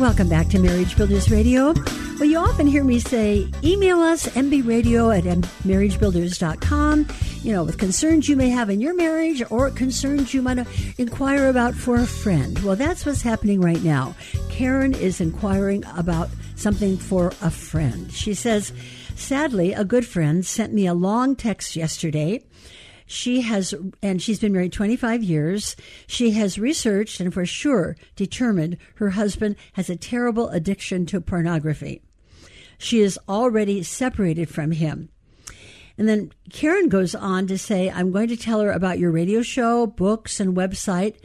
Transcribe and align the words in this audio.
Welcome 0.00 0.30
back 0.30 0.48
to 0.48 0.58
Marriage 0.58 0.96
Builders 0.96 1.30
Radio. 1.30 1.74
Well, 1.74 2.24
you 2.24 2.38
often 2.38 2.66
hear 2.66 2.82
me 2.82 3.00
say, 3.00 3.46
email 3.62 4.00
us, 4.00 4.26
mbradio 4.28 5.14
at 5.14 5.24
marriagebuilders.com, 5.24 7.06
you 7.42 7.52
know, 7.52 7.64
with 7.64 7.76
concerns 7.76 8.26
you 8.26 8.34
may 8.34 8.48
have 8.48 8.70
in 8.70 8.80
your 8.80 8.94
marriage 8.94 9.42
or 9.50 9.68
concerns 9.68 10.32
you 10.32 10.40
might 10.40 10.66
inquire 10.96 11.50
about 11.50 11.74
for 11.74 11.96
a 11.96 12.06
friend. 12.06 12.58
Well, 12.60 12.76
that's 12.76 13.04
what's 13.04 13.20
happening 13.20 13.60
right 13.60 13.84
now. 13.84 14.14
Karen 14.48 14.94
is 14.94 15.20
inquiring 15.20 15.84
about 15.84 16.30
something 16.56 16.96
for 16.96 17.34
a 17.42 17.50
friend. 17.50 18.10
She 18.10 18.32
says, 18.32 18.72
sadly, 19.16 19.74
a 19.74 19.84
good 19.84 20.06
friend 20.06 20.46
sent 20.46 20.72
me 20.72 20.86
a 20.86 20.94
long 20.94 21.36
text 21.36 21.76
yesterday 21.76 22.42
she 23.10 23.40
has, 23.40 23.74
and 24.04 24.22
she's 24.22 24.38
been 24.38 24.52
married 24.52 24.72
25 24.72 25.24
years. 25.24 25.74
She 26.06 26.30
has 26.30 26.60
researched 26.60 27.18
and 27.18 27.34
for 27.34 27.44
sure 27.44 27.96
determined 28.14 28.76
her 28.94 29.10
husband 29.10 29.56
has 29.72 29.90
a 29.90 29.96
terrible 29.96 30.48
addiction 30.50 31.06
to 31.06 31.20
pornography. 31.20 32.02
She 32.78 33.00
is 33.00 33.18
already 33.28 33.82
separated 33.82 34.48
from 34.48 34.70
him. 34.70 35.08
And 35.98 36.08
then 36.08 36.30
Karen 36.52 36.88
goes 36.88 37.16
on 37.16 37.48
to 37.48 37.58
say, 37.58 37.90
I'm 37.90 38.12
going 38.12 38.28
to 38.28 38.36
tell 38.36 38.60
her 38.60 38.70
about 38.70 39.00
your 39.00 39.10
radio 39.10 39.42
show, 39.42 39.88
books, 39.88 40.38
and 40.38 40.56
website. 40.56 41.16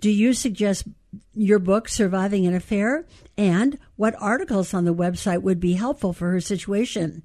Do 0.00 0.08
you 0.08 0.32
suggest 0.32 0.88
your 1.34 1.58
book, 1.58 1.90
Surviving 1.90 2.46
an 2.46 2.54
Affair? 2.54 3.04
And 3.36 3.78
what 3.96 4.14
articles 4.18 4.72
on 4.72 4.86
the 4.86 4.94
website 4.94 5.42
would 5.42 5.60
be 5.60 5.74
helpful 5.74 6.14
for 6.14 6.30
her 6.30 6.40
situation? 6.40 7.24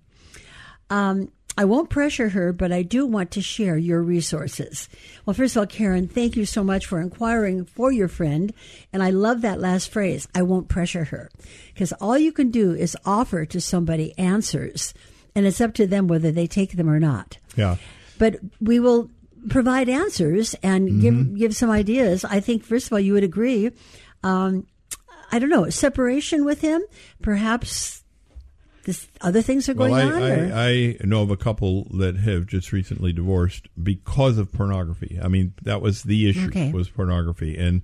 Um, 0.90 1.32
I 1.58 1.66
won't 1.66 1.90
pressure 1.90 2.30
her, 2.30 2.54
but 2.54 2.72
I 2.72 2.82
do 2.82 3.06
want 3.06 3.32
to 3.32 3.42
share 3.42 3.78
your 3.78 4.02
resources. 4.02 4.88
Well, 5.26 5.34
first 5.34 5.56
of 5.56 5.62
all, 5.62 5.68
Karen, 5.68 6.08
thank 6.08 6.36
you 6.36 6.46
so 6.46 6.64
much 6.64 6.86
for 6.86 7.02
inquiring 7.02 7.66
for 7.66 7.92
your 7.92 8.08
friend. 8.08 8.54
And 8.94 9.04
I 9.04 9.10
love 9.10 9.42
that 9.42 9.60
last 9.60 9.92
phrase 9.92 10.28
I 10.34 10.44
won't 10.44 10.70
pressure 10.70 11.06
her. 11.06 11.30
Because 11.74 11.92
all 11.94 12.18
you 12.18 12.32
can 12.32 12.52
do 12.52 12.72
is 12.74 12.98
offer 13.06 13.46
to 13.46 13.60
somebody 13.60 14.18
answers, 14.18 14.94
and 15.36 15.46
it's 15.46 15.62
up 15.62 15.74
to 15.76 15.88
them 15.88 16.08
whether 16.08 16.32
they 16.32 16.48
take 16.48 16.74
them 16.74 16.90
or 16.90 17.00
not. 17.00 17.38
Yeah. 17.56 17.76
But 18.18 18.38
we 18.62 18.80
will 18.80 19.10
provide 19.50 19.90
answers 19.90 20.56
and 20.64 20.88
mm-hmm. 20.88 21.00
give 21.02 21.38
give 21.38 21.56
some 21.56 21.70
ideas. 21.70 22.24
I 22.24 22.40
think 22.40 22.64
first 22.64 22.88
of 22.88 22.94
all, 22.94 23.00
you 23.00 23.14
would 23.14 23.24
agree. 23.24 23.72
Um, 24.24 24.68
I 25.32 25.40
don't 25.40 25.50
know 25.50 25.70
separation 25.70 26.46
with 26.46 26.62
him, 26.62 26.82
perhaps 27.22 28.01
this 28.84 29.08
other 29.22 29.42
things 29.42 29.70
are 29.70 29.74
going 29.74 29.92
well, 29.92 30.24
I, 30.24 30.32
on? 30.32 30.52
I, 30.52 30.70
I, 30.70 30.98
know 31.04 31.22
of 31.22 31.32
a 31.32 31.38
couple 31.38 31.88
that 31.98 32.18
have 32.18 32.48
just 32.48 32.72
recently 32.72 33.14
divorced 33.14 33.68
because 33.82 34.38
of 34.38 34.52
pornography. 34.52 35.20
I 35.22 35.28
mean, 35.28 35.54
that 35.62 35.82
was 35.82 36.04
the 36.04 36.30
issue 36.30 36.48
okay. 36.48 36.72
was 36.72 36.90
pornography, 36.90 37.58
and 37.58 37.82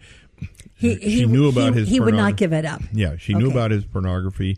he, 0.75 0.95
she 0.95 1.09
he, 1.09 1.25
knew 1.25 1.49
about 1.49 1.73
he, 1.73 1.79
his. 1.81 1.89
He 1.89 1.99
would 1.99 2.13
not 2.13 2.35
give 2.35 2.53
it 2.53 2.65
up. 2.65 2.81
Yeah, 2.91 3.17
she 3.17 3.33
okay. 3.33 3.43
knew 3.43 3.51
about 3.51 3.71
his 3.71 3.85
pornography 3.85 4.57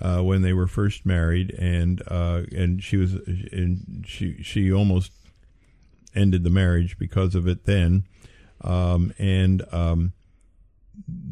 uh, 0.00 0.22
when 0.22 0.42
they 0.42 0.52
were 0.52 0.66
first 0.66 1.06
married, 1.06 1.54
and 1.58 2.02
uh, 2.08 2.42
and 2.54 2.82
she 2.82 2.96
was 2.96 3.14
and 3.14 4.04
she 4.06 4.42
she 4.42 4.72
almost 4.72 5.12
ended 6.14 6.42
the 6.42 6.50
marriage 6.50 6.98
because 6.98 7.34
of 7.34 7.46
it 7.46 7.64
then, 7.64 8.04
um, 8.62 9.12
and. 9.18 9.62
Um, 9.72 10.12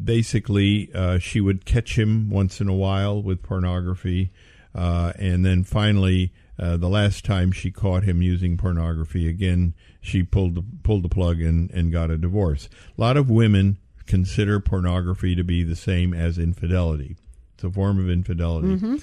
basically, 0.03 0.89
uh, 0.93 1.19
she 1.19 1.41
would 1.41 1.65
catch 1.65 1.97
him 1.97 2.29
once 2.29 2.61
in 2.61 2.67
a 2.67 2.73
while 2.73 3.21
with 3.21 3.41
pornography, 3.41 4.31
uh, 4.73 5.13
and 5.17 5.45
then 5.45 5.63
finally, 5.63 6.31
uh, 6.57 6.77
the 6.77 6.89
last 6.89 7.25
time 7.25 7.51
she 7.51 7.71
caught 7.71 8.03
him 8.03 8.21
using 8.21 8.57
pornography 8.57 9.27
again, 9.27 9.73
she 10.01 10.23
pulled 10.23 10.55
the, 10.55 10.63
pulled 10.83 11.03
the 11.03 11.09
plug 11.09 11.41
and, 11.41 11.69
and 11.71 11.91
got 11.91 12.09
a 12.09 12.17
divorce. 12.17 12.69
A 12.97 13.01
lot 13.01 13.17
of 13.17 13.29
women 13.29 13.77
consider 14.05 14.59
pornography 14.59 15.35
to 15.35 15.43
be 15.43 15.63
the 15.63 15.75
same 15.75 16.13
as 16.13 16.37
infidelity. 16.37 17.17
It's 17.55 17.63
a 17.63 17.71
form 17.71 17.99
of 17.99 18.09
infidelity. 18.09 18.67
Mm-hmm. 18.67 18.95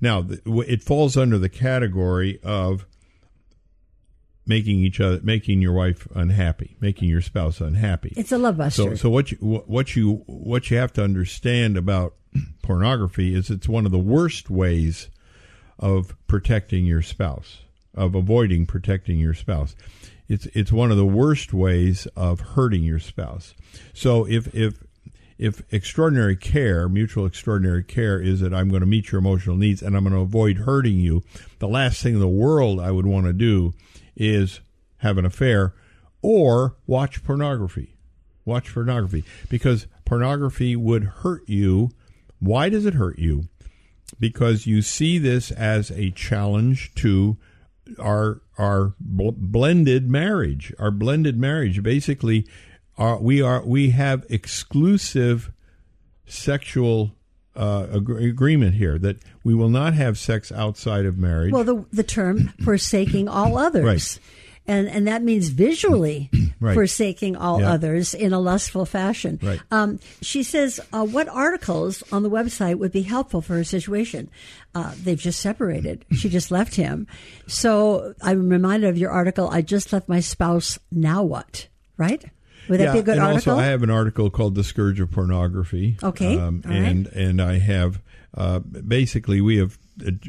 Now, 0.00 0.26
it 0.66 0.82
falls 0.82 1.16
under 1.16 1.38
the 1.38 1.48
category 1.48 2.40
of 2.42 2.86
making 4.48 4.80
each 4.80 5.00
other, 5.00 5.20
making 5.22 5.60
your 5.60 5.74
wife 5.74 6.08
unhappy, 6.14 6.76
making 6.80 7.08
your 7.08 7.20
spouse 7.20 7.60
unhappy. 7.60 8.14
It's 8.16 8.32
a 8.32 8.38
love 8.38 8.56
buster. 8.56 8.82
So, 8.82 8.94
so 8.94 9.10
what 9.10 9.30
you 9.30 9.38
what 9.38 9.94
you 9.94 10.22
what 10.26 10.70
you 10.70 10.78
have 10.78 10.92
to 10.94 11.04
understand 11.04 11.76
about 11.76 12.14
pornography 12.62 13.34
is 13.34 13.50
it's 13.50 13.68
one 13.68 13.84
of 13.84 13.92
the 13.92 13.98
worst 13.98 14.50
ways 14.50 15.10
of 15.78 16.16
protecting 16.26 16.86
your 16.86 17.02
spouse, 17.02 17.58
of 17.94 18.14
avoiding 18.14 18.66
protecting 18.66 19.20
your 19.20 19.34
spouse. 19.34 19.76
It's 20.28 20.46
it's 20.46 20.72
one 20.72 20.90
of 20.90 20.96
the 20.96 21.06
worst 21.06 21.52
ways 21.52 22.06
of 22.16 22.40
hurting 22.40 22.82
your 22.82 22.98
spouse. 22.98 23.54
So 23.92 24.26
if 24.26 24.52
if 24.54 24.82
if 25.36 25.62
extraordinary 25.72 26.36
care, 26.36 26.88
mutual 26.88 27.24
extraordinary 27.24 27.84
care, 27.84 28.20
is 28.20 28.40
that 28.40 28.52
I'm 28.52 28.70
going 28.70 28.80
to 28.80 28.86
meet 28.86 29.12
your 29.12 29.20
emotional 29.20 29.56
needs 29.56 29.82
and 29.82 29.96
I'm 29.96 30.02
going 30.02 30.14
to 30.14 30.20
avoid 30.20 30.58
hurting 30.58 30.98
you, 30.98 31.22
the 31.60 31.68
last 31.68 32.02
thing 32.02 32.14
in 32.14 32.20
the 32.20 32.26
world 32.26 32.80
I 32.80 32.90
would 32.90 33.06
want 33.06 33.26
to 33.26 33.32
do 33.32 33.72
is 34.18 34.60
have 34.98 35.16
an 35.16 35.24
affair 35.24 35.74
or 36.20 36.76
watch 36.86 37.24
pornography. 37.24 37.94
Watch 38.44 38.74
pornography 38.74 39.24
because 39.48 39.86
pornography 40.04 40.74
would 40.76 41.04
hurt 41.04 41.48
you 41.48 41.90
why 42.40 42.68
does 42.68 42.86
it 42.86 42.94
hurt 42.94 43.18
you? 43.18 43.48
Because 44.18 44.66
you 44.66 44.82
see 44.82 45.18
this 45.18 45.50
as 45.50 45.90
a 45.90 46.10
challenge 46.10 46.94
to 46.96 47.36
our 47.98 48.42
our 48.56 48.94
bl- 49.00 49.30
blended 49.36 50.08
marriage. 50.08 50.72
Our 50.78 50.90
blended 50.90 51.36
marriage 51.38 51.82
basically 51.82 52.46
are 52.96 53.20
we 53.20 53.42
are 53.42 53.64
we 53.64 53.90
have 53.90 54.24
exclusive 54.28 55.52
sexual 56.26 57.14
uh, 57.56 57.86
ag- 57.92 58.22
agreement 58.22 58.74
here 58.74 58.98
that 58.98 59.18
we 59.44 59.54
will 59.54 59.68
not 59.68 59.94
have 59.94 60.18
sex 60.18 60.52
outside 60.52 61.06
of 61.06 61.18
marriage. 61.18 61.52
Well, 61.52 61.64
the 61.64 61.84
the 61.92 62.02
term 62.02 62.52
forsaking 62.64 63.28
all 63.28 63.58
others. 63.58 63.84
Right 63.84 64.18
and 64.68 64.86
and 64.86 65.08
that 65.08 65.22
means 65.22 65.48
visually 65.48 66.30
right. 66.60 66.74
forsaking 66.74 67.34
all 67.34 67.60
yeah. 67.60 67.72
others 67.72 68.14
in 68.14 68.32
a 68.32 68.38
lustful 68.38 68.84
fashion. 68.84 69.40
Right. 69.42 69.60
Um, 69.70 69.98
she 70.20 70.42
says, 70.42 70.78
uh, 70.92 71.04
"What 71.04 71.28
articles 71.28 72.04
on 72.12 72.22
the 72.22 72.30
website 72.30 72.78
would 72.78 72.92
be 72.92 73.02
helpful 73.02 73.40
for 73.40 73.54
her 73.54 73.64
situation?" 73.64 74.30
Uh, 74.74 74.92
they've 75.02 75.18
just 75.18 75.40
separated. 75.40 76.04
She 76.12 76.28
just 76.28 76.50
left 76.50 76.76
him, 76.76 77.08
so 77.48 78.14
I'm 78.22 78.48
reminded 78.48 78.90
of 78.90 78.98
your 78.98 79.10
article. 79.10 79.48
I 79.48 79.62
just 79.62 79.92
left 79.92 80.08
my 80.08 80.20
spouse. 80.20 80.78
Now 80.92 81.24
what? 81.24 81.66
Right. 81.96 82.24
Would 82.68 82.80
that 82.80 82.84
yeah, 82.84 82.92
be 82.92 82.98
a 82.98 83.02
good 83.02 83.16
and 83.16 83.22
article? 83.22 83.52
Also, 83.52 83.62
I 83.62 83.66
have 83.66 83.82
an 83.82 83.90
article 83.90 84.30
called 84.30 84.54
"The 84.54 84.64
Scourge 84.64 85.00
of 85.00 85.10
Pornography." 85.10 85.96
Okay, 86.02 86.38
um, 86.38 86.62
and 86.64 87.06
right. 87.06 87.14
and 87.14 87.40
I 87.42 87.58
have 87.58 88.00
uh, 88.34 88.58
basically 88.60 89.40
we 89.40 89.56
have 89.56 89.78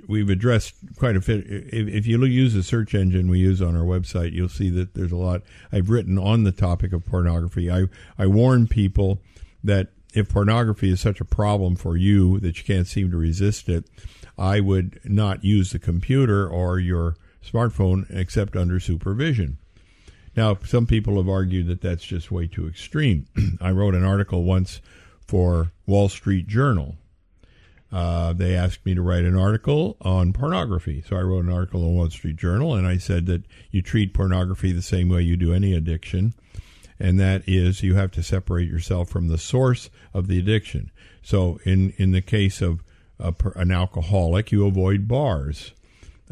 we've 0.08 0.30
addressed 0.30 0.74
quite 0.98 1.16
a 1.16 1.20
bit. 1.20 1.46
If, 1.48 1.88
if, 1.88 2.08
you 2.08 2.24
use 2.26 2.54
the 2.54 2.64
search 2.64 2.96
engine 2.96 3.30
we 3.30 3.40
use 3.40 3.62
on 3.62 3.76
our 3.76 3.84
website, 3.84 4.34
you'll 4.34 4.50
see 4.50 4.70
that 4.72 4.94
there's 4.94 5.12
a 5.12 5.18
lot 5.18 5.42
I've 5.72 5.90
written 5.90 6.18
on 6.18 6.44
the 6.44 6.52
topic 6.52 6.94
of 6.94 7.06
pornography. 7.06 7.70
I 7.70 7.86
I 8.18 8.28
warn 8.28 8.68
people 8.68 9.22
that 9.64 9.90
if 10.14 10.30
pornography 10.30 10.90
is 10.90 11.00
such 11.00 11.22
a 11.22 11.26
problem 11.26 11.76
for 11.76 11.98
you 11.98 12.40
that 12.40 12.58
you 12.58 12.64
can't 12.64 12.88
seem 12.88 13.12
to 13.12 13.18
resist 13.18 13.70
it, 13.70 13.86
I 14.38 14.60
would 14.60 15.00
not 15.04 15.44
use 15.44 15.72
the 15.72 15.80
computer 15.80 16.48
or 16.48 16.80
your 16.80 17.16
smartphone 17.44 18.06
except 18.10 18.56
under 18.56 18.80
supervision. 18.80 19.58
Now, 20.40 20.58
some 20.64 20.88
people 20.88 21.18
have 21.18 21.30
argued 21.30 21.68
that 21.68 21.82
that's 21.82 22.04
just 22.04 22.32
way 22.32 22.48
too 22.48 22.68
extreme. 22.68 23.28
I 23.62 23.72
wrote 23.72 23.94
an 23.94 24.06
article 24.06 24.44
once 24.44 24.82
for 25.28 25.72
Wall 25.86 26.10
Street 26.10 26.48
Journal 26.48 26.96
uh, 27.92 28.34
they 28.34 28.56
asked 28.56 28.86
me 28.86 28.94
to 28.94 29.02
write 29.02 29.26
an 29.26 29.36
article 29.36 29.98
on 30.02 30.32
pornography. 30.32 31.04
So 31.08 31.16
I 31.16 31.22
wrote 31.22 31.46
an 31.46 31.52
article 31.52 31.84
in 31.84 31.96
Wall 31.96 32.10
Street 32.10 32.36
Journal, 32.36 32.76
and 32.76 32.88
I 32.88 32.98
said 32.98 33.26
that 33.26 33.44
you 33.72 33.82
treat 33.82 34.14
pornography 34.14 34.72
the 34.72 34.82
same 34.82 35.10
way 35.10 35.24
you 35.24 35.36
do 35.36 35.54
any 35.54 35.74
addiction, 35.74 36.34
and 37.00 37.20
that 37.20 37.42
is 37.48 37.82
you 37.82 37.96
have 37.96 38.12
to 38.12 38.24
separate 38.24 38.70
yourself 38.70 39.10
from 39.10 39.28
the 39.28 39.38
source 39.38 39.90
of 40.14 40.28
the 40.28 40.38
addiction. 40.38 40.92
So 41.24 41.60
in 41.64 41.94
in 41.98 42.12
the 42.12 42.22
case 42.22 42.62
of 42.62 42.84
a, 43.20 43.34
an 43.56 43.72
alcoholic, 43.72 44.52
you 44.52 44.68
avoid 44.68 45.08
bars. 45.08 45.74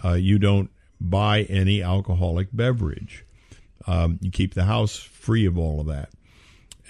Uh, 0.04 0.14
you 0.14 0.38
don't 0.38 0.70
buy 1.02 1.42
any 1.44 1.82
alcoholic 1.82 2.50
beverage. 2.54 3.26
Um, 3.88 4.20
you 4.22 4.32
keep 4.32 4.54
the 4.54 4.66
house 4.66 4.98
free 4.98 5.46
of 5.46 5.58
all 5.58 5.80
of 5.80 5.88
that, 5.88 6.10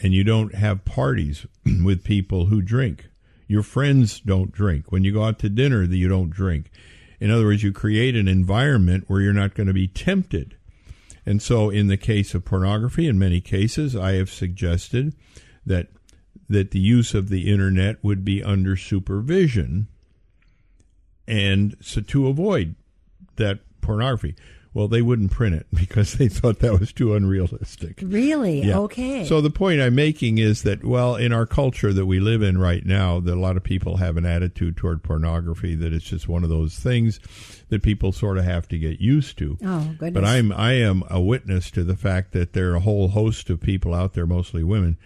and 0.01 0.13
you 0.13 0.23
don't 0.23 0.55
have 0.55 0.83
parties 0.83 1.45
with 1.83 2.03
people 2.03 2.47
who 2.47 2.61
drink 2.61 3.05
your 3.47 3.63
friends 3.63 4.19
don't 4.19 4.51
drink. 4.51 4.91
When 4.91 5.03
you 5.03 5.13
go 5.13 5.23
out 5.23 5.39
to 5.39 5.49
dinner, 5.49 5.83
you 5.83 6.09
don't 6.09 6.29
drink. 6.29 6.69
In 7.19 7.31
other 7.31 7.45
words, 7.45 7.63
you 7.63 7.71
create 7.71 8.15
an 8.15 8.27
environment 8.27 9.05
where 9.07 9.21
you're 9.21 9.33
not 9.33 9.55
going 9.55 9.67
to 9.67 9.73
be 9.73 9.88
tempted. 9.88 10.57
And 11.25 11.41
so, 11.41 11.69
in 11.69 11.88
the 11.88 11.97
case 11.97 12.35
of 12.35 12.45
pornography, 12.45 13.07
in 13.07 13.17
many 13.17 13.41
cases, 13.41 13.95
I 13.95 14.13
have 14.13 14.29
suggested 14.29 15.15
that 15.65 15.88
that 16.50 16.71
the 16.71 16.79
use 16.79 17.13
of 17.13 17.27
the 17.27 17.51
internet 17.51 18.01
would 18.01 18.23
be 18.23 18.41
under 18.41 18.77
supervision, 18.77 19.88
and 21.27 21.75
so 21.81 22.00
to 22.00 22.27
avoid 22.27 22.75
that 23.35 23.59
pornography. 23.81 24.35
Well, 24.77 24.88
they 24.88 25.01
wouldn't 25.01 25.31
print 25.31 25.56
it 25.56 25.65
because 25.74 26.13
they 26.13 26.27
thought 26.27 26.59
that 26.59 26.79
was 26.79 26.94
too 26.94 27.15
unrealistic. 27.15 28.00
Really? 28.03 28.62
Yeah. 28.62 28.77
Okay. 28.77 29.25
So 29.25 29.41
the 29.41 29.50
point 29.50 29.81
I'm 29.81 29.95
making 29.95 30.38
is 30.38 30.62
that, 30.62 30.85
well, 30.85 31.15
in 31.15 31.33
our 31.33 31.47
culture 31.47 31.91
that 31.91 32.06
we 32.06 32.19
live 32.19 32.44
in 32.44 32.59
right 32.59 32.85
now, 32.85 33.19
that 33.21 33.33
a 33.33 33.39
lot 33.39 33.57
of 33.57 33.63
people 33.63 33.97
have 33.97 34.18
an 34.18 34.25
attitude 34.27 34.77
toward 34.77 35.01
pornography 35.01 35.74
that 35.74 35.94
it's 35.94 36.06
just 36.06 36.27
one 36.27 36.44
of 36.44 36.51
those 36.51 36.77
things 36.77 37.19
that 37.69 37.81
people 37.81 38.12
sort 38.12 38.38
of 38.38 38.44
have 38.44 38.68
to 38.68 38.77
get 38.77 39.01
used 39.01 39.39
to. 39.39 39.57
oh, 39.65 39.95
goodness. 39.97 40.13
But 40.13 40.25
I'm 40.25 40.51
I 40.51 40.74
am 40.74 41.01
a 41.09 41.19
witness 41.19 41.71
to 41.71 41.83
the 41.83 41.97
fact 41.97 42.31
that 42.33 42.53
there 42.53 42.71
are 42.71 42.75
a 42.75 42.81
whole 42.81 43.07
host 43.07 43.50
of 43.50 43.59
people 43.59 43.95
out 43.95 44.13
there, 44.13 44.27
mostly 44.27 44.63
women, 44.63 44.97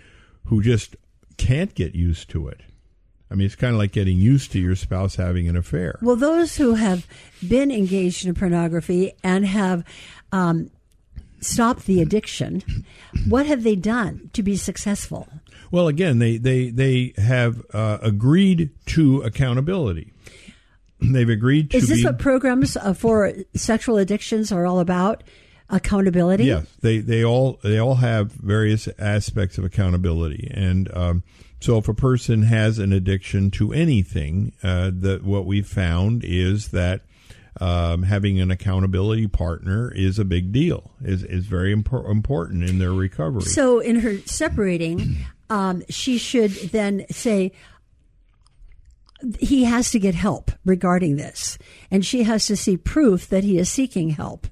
who 0.48 0.62
just 0.62 0.98
can't 1.38 1.74
get 1.76 1.96
used 1.96 2.30
to 2.32 2.50
it. 2.50 2.60
I 3.32 3.36
mean, 3.36 3.46
it's 3.46 3.56
kind 3.56 3.74
of 3.74 3.80
like 3.80 3.94
getting 3.94 4.18
used 4.18 4.52
to 4.52 4.60
your 4.60 4.76
spouse 4.76 5.16
having 5.16 5.48
an 5.48 5.56
affair. 5.56 5.98
Well, 6.02 6.18
those 6.18 6.58
who 6.58 6.74
have 6.76 7.08
been 7.48 7.72
engaged 7.72 8.26
in 8.26 8.34
pornography 8.36 9.14
and 9.24 9.46
have 9.46 9.86
um, 10.34 10.70
stopped 11.40 11.86
the 11.86 12.02
addiction, 12.02 12.62
what 13.28 13.46
have 13.46 13.64
they 13.64 13.76
done 13.76 14.30
to 14.34 14.44
be 14.44 14.58
successful? 14.58 15.30
Well, 15.72 15.88
again, 15.88 16.20
they 16.20 16.36
they 16.38 16.70
they 16.70 17.14
have 17.16 17.64
uh, 17.74 18.00
agreed 18.02 18.72
to 18.88 19.22
accountability. 19.22 20.12
They've 21.00 21.30
agreed 21.30 21.72
to 21.72 21.78
Is 21.78 21.88
this 21.88 22.00
be. 22.00 22.06
what 22.06 22.20
programs 22.20 22.76
uh, 22.76 22.94
for 22.94 23.34
sexual 23.56 23.98
addictions 23.98 24.52
are 24.52 24.66
all 24.66 24.80
about? 24.80 25.24
Accountability? 25.70 26.44
Yes, 26.44 26.68
they 26.82 26.98
they 26.98 27.24
all 27.24 27.58
they 27.64 27.80
all 27.80 27.96
have 27.96 28.34
various 28.34 28.90
aspects 29.00 29.58
of 29.58 29.64
accountability, 29.64 30.52
and 30.54 30.94
um, 30.94 31.24
so 31.62 31.78
if 31.78 31.88
a 31.88 31.94
person 31.94 32.44
has 32.44 32.80
an 32.80 32.92
addiction 32.92 33.52
to 33.52 33.72
anything, 33.72 34.54
uh, 34.64 34.90
that 34.94 35.24
what 35.24 35.46
we 35.46 35.62
found 35.62 36.24
is 36.26 36.70
that 36.70 37.02
um, 37.60 38.04
having 38.04 38.40
an 38.40 38.50
accountability 38.50 39.28
partner 39.28 39.92
is 39.94 40.18
a 40.18 40.26
big 40.26 40.52
deal. 40.52 40.92
is 41.04 41.24
is 41.24 41.46
very 41.46 41.76
impor- 41.76 42.10
important 42.10 42.64
in 42.64 42.80
their 42.80 42.94
recovery. 42.94 43.44
So, 43.44 43.80
in 43.80 44.00
her 44.00 44.18
separating, 44.20 45.18
um, 45.50 45.84
she 45.88 46.18
should 46.18 46.52
then 46.52 47.06
say, 47.12 47.52
he 49.40 49.66
has 49.66 49.92
to 49.92 50.00
get 50.00 50.16
help 50.16 50.52
regarding 50.66 51.18
this, 51.18 51.60
and 51.92 52.04
she 52.04 52.24
has 52.24 52.48
to 52.48 52.56
see 52.56 52.76
proof 52.76 53.30
that 53.30 53.44
he 53.44 53.60
is 53.60 53.70
seeking 53.70 54.10
help. 54.10 54.48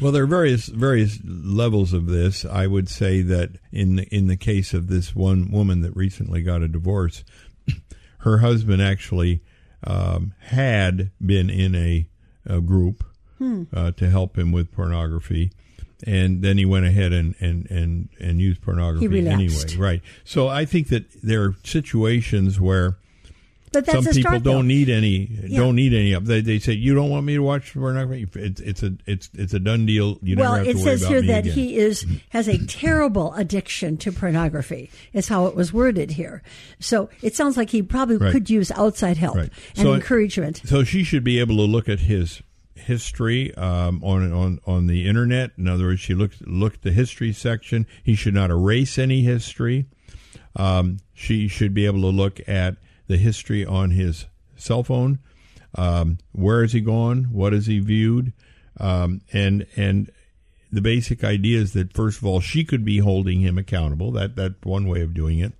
Well, 0.00 0.12
there 0.12 0.24
are 0.24 0.26
various 0.26 0.66
various 0.66 1.18
levels 1.24 1.92
of 1.92 2.06
this. 2.06 2.44
I 2.44 2.66
would 2.66 2.88
say 2.88 3.22
that 3.22 3.50
in 3.72 3.96
the, 3.96 4.04
in 4.14 4.26
the 4.26 4.36
case 4.36 4.74
of 4.74 4.88
this 4.88 5.14
one 5.14 5.50
woman 5.50 5.80
that 5.82 5.94
recently 5.96 6.42
got 6.42 6.62
a 6.62 6.68
divorce, 6.68 7.24
her 8.18 8.38
husband 8.38 8.82
actually 8.82 9.40
um, 9.84 10.34
had 10.40 11.10
been 11.24 11.50
in 11.50 11.74
a, 11.74 12.08
a 12.46 12.60
group 12.60 13.04
uh, 13.74 13.90
to 13.92 14.08
help 14.10 14.38
him 14.38 14.52
with 14.52 14.72
pornography. 14.72 15.50
And 16.06 16.42
then 16.42 16.58
he 16.58 16.66
went 16.66 16.84
ahead 16.86 17.12
and, 17.12 17.34
and, 17.40 17.70
and, 17.70 18.08
and 18.20 18.40
used 18.40 18.60
pornography 18.62 19.06
anyway. 19.26 19.76
Right. 19.78 20.02
So 20.24 20.48
I 20.48 20.64
think 20.64 20.88
that 20.88 21.04
there 21.22 21.42
are 21.44 21.54
situations 21.64 22.60
where 22.60 22.98
But 23.74 23.84
that's 23.86 24.04
some 24.04 24.14
people 24.14 24.20
start, 24.30 24.42
don't 24.42 24.54
though. 24.56 24.62
need 24.62 24.88
any 24.88 25.28
Yeah. 25.46 25.58
don't 25.60 25.76
need 25.76 25.92
any 25.92 26.12
of 26.14 26.26
they, 26.26 26.40
they 26.40 26.58
say 26.58 26.72
you 26.72 26.94
don't 26.94 27.10
want 27.10 27.26
me 27.26 27.34
to 27.34 27.42
watch 27.42 27.74
pornography 27.74 28.26
it's 28.40 28.60
it's 28.60 28.82
a 28.82 28.92
it's 29.06 29.28
it's 29.34 29.52
a 29.52 29.58
done 29.60 29.84
deal 29.86 30.18
you 30.22 30.36
well, 30.36 30.52
never 30.52 30.64
have 30.64 30.66
it 30.68 30.78
to 30.78 30.84
worry 30.84 30.98
says 30.98 31.06
here 31.08 31.20
that 31.22 31.40
again. 31.44 31.52
he 31.54 31.76
is 31.76 32.06
has 32.30 32.48
a 32.48 32.58
terrible 32.66 33.34
addiction 33.34 33.96
to 33.98 34.10
pornography. 34.12 34.90
Is 35.12 35.28
how 35.28 35.46
it 35.46 35.54
was 35.54 35.72
worded 35.72 36.12
here. 36.12 36.42
So 36.80 37.10
it 37.22 37.34
sounds 37.36 37.56
like 37.56 37.70
he 37.70 37.82
probably 37.82 38.16
Right. 38.16 38.32
could 38.32 38.48
use 38.48 38.70
outside 38.72 39.16
help 39.18 39.36
Right. 39.36 39.50
and 39.76 39.84
So- 39.84 39.94
encouragement. 39.94 40.62
so 40.64 40.84
she 40.84 41.04
should 41.04 41.24
be 41.24 41.38
able 41.40 41.56
to 41.56 41.62
look 41.62 41.88
at 41.88 42.00
his 42.00 42.40
history 42.76 43.54
um, 43.54 44.02
on 44.04 44.30
on 44.32 44.60
on 44.66 44.86
the 44.88 45.06
internet 45.08 45.52
in 45.56 45.66
other 45.68 45.84
words 45.84 46.00
she 46.00 46.14
looked 46.14 46.46
looked 46.46 46.82
the 46.82 46.92
history 46.92 47.32
section 47.32 47.86
he 48.02 48.14
should 48.14 48.34
not 48.34 48.50
erase 48.50 48.98
any 48.98 49.22
history 49.22 49.86
um, 50.56 50.98
she 51.14 51.48
should 51.48 51.72
be 51.72 51.86
able 51.86 52.00
to 52.02 52.08
look 52.08 52.40
at 52.48 52.76
the 53.06 53.16
history 53.16 53.64
on 53.64 53.90
his 53.90 54.26
cell 54.56 54.82
phone. 54.82 55.18
Um, 55.74 56.18
where 56.32 56.62
has 56.62 56.72
he 56.72 56.80
gone? 56.80 57.24
What 57.32 57.52
has 57.52 57.66
he 57.66 57.78
viewed? 57.80 58.32
Um, 58.78 59.20
and 59.32 59.66
and 59.76 60.10
the 60.72 60.80
basic 60.80 61.22
idea 61.22 61.60
is 61.60 61.72
that 61.72 61.92
first 61.92 62.18
of 62.18 62.26
all 62.26 62.40
she 62.40 62.64
could 62.64 62.84
be 62.84 62.98
holding 62.98 63.40
him 63.40 63.58
accountable. 63.58 64.10
That 64.12 64.36
that 64.36 64.64
one 64.64 64.86
way 64.86 65.00
of 65.00 65.14
doing 65.14 65.38
it. 65.38 65.52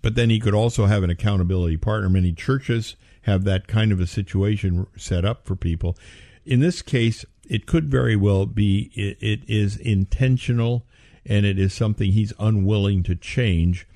But 0.00 0.14
then 0.14 0.30
he 0.30 0.40
could 0.40 0.54
also 0.54 0.86
have 0.86 1.02
an 1.02 1.10
accountability 1.10 1.76
partner. 1.76 2.08
Many 2.08 2.32
churches 2.32 2.96
have 3.22 3.44
that 3.44 3.68
kind 3.68 3.92
of 3.92 4.00
a 4.00 4.06
situation 4.06 4.86
set 4.96 5.24
up 5.24 5.46
for 5.46 5.54
people. 5.54 5.96
In 6.44 6.60
this 6.60 6.82
case 6.82 7.24
it 7.48 7.66
could 7.66 7.90
very 7.90 8.16
well 8.16 8.46
be 8.46 8.90
it, 8.94 9.18
it 9.20 9.40
is 9.48 9.76
intentional 9.76 10.86
and 11.24 11.46
it 11.46 11.58
is 11.58 11.72
something 11.72 12.12
he's 12.12 12.32
unwilling 12.38 13.02
to 13.04 13.14
change 13.14 13.86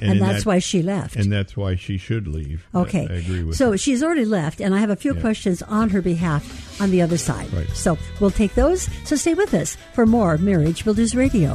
And, 0.00 0.12
in 0.12 0.18
that's 0.18 0.38
that- 0.44 0.46
why 0.46 0.58
she 0.58 0.82
left. 0.82 1.14
and 1.16 1.30
that's 1.32 1.56
why 1.56 1.76
she 1.76 1.98
should 1.98 2.26
leave. 2.26 2.66
Okay. 2.74 3.06
I, 3.08 3.14
agree 3.14 3.44
with 3.44 3.56
So 3.56 3.72
you. 3.72 3.78
she's 3.78 4.02
already 4.02 4.24
left, 4.24 4.60
and 4.60 4.74
I 4.74 4.78
have 4.80 4.90
a 4.90 4.96
few 4.96 5.14
Yeah. 5.14 5.20
questions 5.20 5.62
on 5.62 5.90
her 5.90 6.02
behalf 6.02 6.80
on 6.80 6.90
the 6.90 7.00
other 7.00 7.16
side. 7.16 7.52
Right. 7.52 7.70
So 7.70 7.96
we'll 8.18 8.30
take 8.32 8.54
those. 8.54 8.88
So 9.04 9.14
stay 9.14 9.34
with 9.34 9.54
us 9.54 9.76
for 9.92 10.04
more 10.04 10.36
Marriage 10.38 10.84
Builders 10.84 11.14
Radio. 11.14 11.54